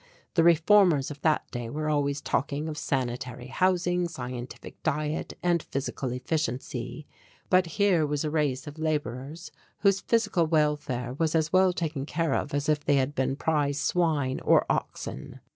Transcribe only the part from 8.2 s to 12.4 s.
a race of labourers whose physical welfare was as well taken care